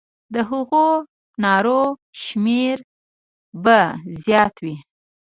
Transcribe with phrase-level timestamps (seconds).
[0.33, 0.87] د هغو
[1.43, 1.81] نارو
[2.23, 2.77] شمېر
[3.63, 3.79] به
[4.23, 4.75] زیات وي.